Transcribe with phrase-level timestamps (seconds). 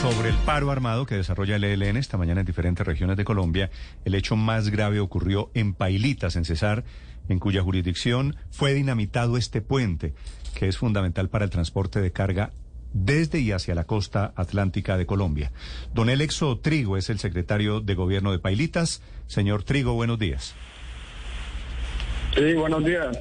[0.00, 3.68] Sobre el paro armado que desarrolla el ELN esta mañana en diferentes regiones de Colombia,
[4.04, 6.84] el hecho más grave ocurrió en Pailitas, en Cesar,
[7.28, 10.14] en cuya jurisdicción fue dinamitado este puente,
[10.54, 12.52] que es fundamental para el transporte de carga
[12.92, 15.50] desde y hacia la costa atlántica de Colombia.
[15.94, 19.02] Don Elexo Trigo es el secretario de gobierno de Pailitas.
[19.26, 20.54] Señor Trigo, buenos días.
[22.36, 23.18] Sí, buenos días.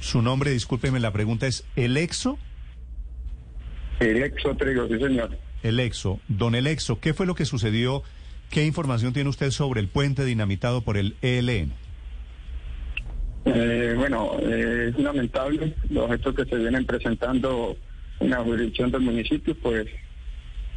[0.00, 2.38] Su nombre, discúlpeme, la pregunta es ¿Elexo?
[4.00, 5.49] Elexo Trigo, sí señor.
[5.62, 6.20] Elexo.
[6.28, 8.02] Don Elexo, ¿qué fue lo que sucedió?
[8.50, 11.72] ¿Qué información tiene usted sobre el puente dinamitado por el ELN?
[13.44, 17.76] Eh, bueno, eh, es lamentable los hechos que se vienen presentando
[18.18, 19.86] en la jurisdicción del municipio, pues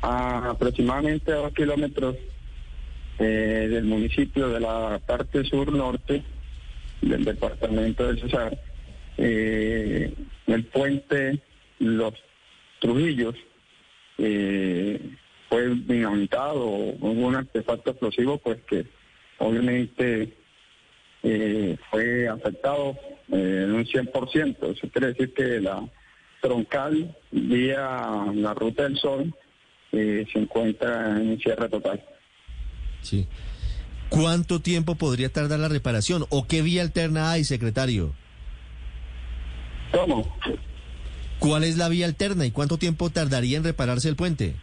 [0.02, 2.16] a aproximadamente a dos kilómetros
[3.20, 6.24] eh, del municipio de la parte sur-norte
[7.02, 8.58] del departamento de Cesar,
[9.18, 11.40] el puente
[11.80, 12.14] Los
[12.80, 13.36] Trujillos
[14.26, 15.00] eh,
[15.50, 18.86] fue dinamitado o un artefacto explosivo, pues que
[19.38, 20.34] obviamente
[21.24, 22.98] eh, fue afectado
[23.32, 24.76] eh, en un 100%.
[24.76, 25.84] Eso quiere decir que la
[26.42, 29.34] troncal vía la ruta del sol
[29.92, 32.04] se encuentra en cierre total.
[33.02, 33.28] Sí.
[34.10, 38.14] ¿Cuánto tiempo podría tardar la reparación o qué vía alterna hay, secretario?
[39.92, 40.36] ¿Cómo?
[41.44, 44.56] ¿Cuál es la vía alterna y cuánto tiempo tardaría en repararse el puente?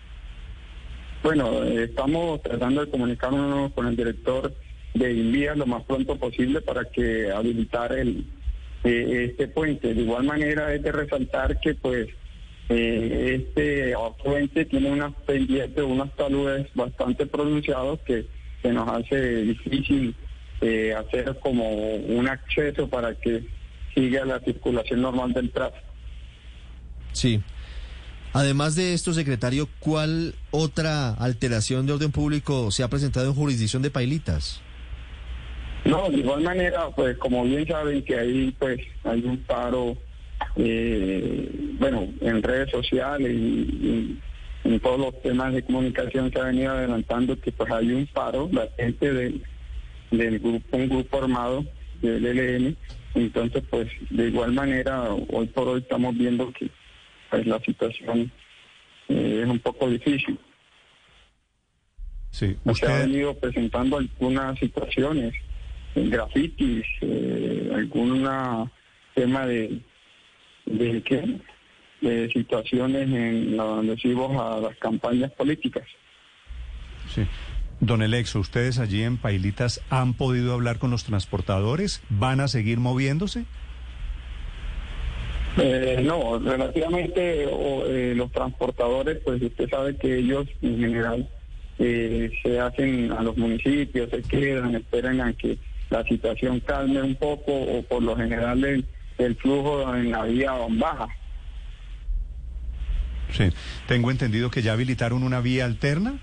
[1.22, 4.54] Bueno, eh, estamos tratando de comunicarnos con el director
[4.94, 8.24] de Invía lo más pronto posible para que habilitar el
[8.84, 9.92] eh, este puente.
[9.92, 12.08] De igual manera es de resaltar que pues
[12.70, 13.94] eh, este
[14.24, 18.24] puente tiene unas pendientes, unos taludes bastante pronunciados que,
[18.62, 20.14] que nos hace difícil
[20.96, 23.44] hacer como un acceso para que
[23.94, 25.89] siga la circulación normal del tráfico.
[27.12, 27.40] Sí.
[28.32, 33.82] Además de esto, secretario, ¿cuál otra alteración de orden público se ha presentado en jurisdicción
[33.82, 34.62] de Pailitas?
[35.84, 39.96] No, de igual manera, pues como bien saben que ahí pues hay un paro,
[40.56, 44.18] eh, bueno, en redes sociales y,
[44.62, 48.48] en todos los temas de comunicación que ha venido adelantando que pues hay un paro
[48.52, 49.10] la gente
[50.10, 51.64] del grupo, un grupo armado
[52.02, 52.76] del ELN,
[53.14, 56.70] entonces pues de igual manera hoy por hoy estamos viendo que
[57.30, 58.30] pues la situación
[59.08, 60.38] eh, es un poco difícil.
[62.30, 65.34] Sí, usted ha venido presentando algunas situaciones,
[65.94, 68.70] grafitis, eh, alguna
[69.14, 69.80] tema de,
[70.66, 71.40] de qué,
[72.00, 75.84] de situaciones en adhesivos a las campañas políticas.
[77.12, 77.26] Sí.
[77.80, 82.02] Don Elexo, ¿ustedes allí en Pailitas han podido hablar con los transportadores?
[82.10, 83.46] ¿Van a seguir moviéndose?
[85.58, 91.28] Eh, no, relativamente eh, los transportadores, pues usted sabe que ellos en general
[91.78, 95.58] eh, se hacen a los municipios, se quedan, esperan a que
[95.90, 98.86] la situación calme un poco o por lo general el,
[99.18, 101.08] el flujo en la vía baja.
[103.32, 103.44] Sí,
[103.86, 106.18] tengo entendido que ya habilitaron una vía alterna.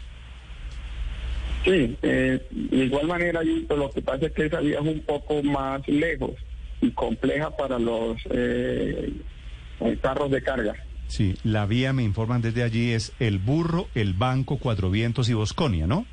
[1.65, 5.85] Sí, de igual manera, lo que pasa es que esa vía es un poco más
[5.87, 6.31] lejos
[6.81, 9.13] y compleja para los eh,
[10.01, 10.75] carros de carga.
[11.07, 15.33] Sí, la vía, me informan desde allí, es El Burro, El Banco, Cuatro Vientos y
[15.33, 16.05] Bosconia, ¿no?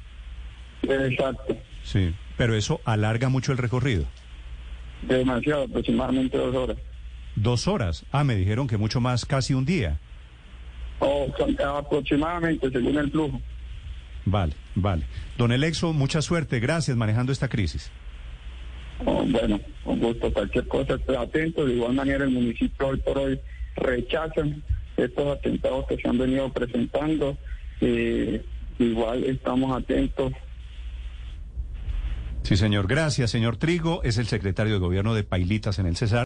[0.82, 1.56] Exacto.
[1.82, 4.04] Sí, pero eso alarga mucho el recorrido.
[5.02, 6.76] Demasiado, aproximadamente dos horas.
[7.36, 8.06] ¿Dos horas?
[8.12, 9.98] Ah, me dijeron que mucho más, casi un día.
[11.00, 11.26] Oh,
[11.66, 13.40] aproximadamente, según el flujo.
[14.24, 15.04] Vale, vale.
[15.36, 17.90] Don Elexo, mucha suerte, gracias manejando esta crisis.
[19.02, 21.64] Bueno, con gusto, cualquier cosa, estoy atento.
[21.64, 23.40] De igual manera, el municipio hoy por hoy
[23.76, 24.62] rechazan
[24.96, 27.36] estos atentados que se han venido presentando.
[27.80, 28.44] Eh,
[28.78, 30.32] igual estamos atentos.
[32.44, 32.86] Sí, señor.
[32.86, 34.02] Gracias, señor Trigo.
[34.02, 36.22] Es el secretario de Gobierno de Pailitas en el Cesar.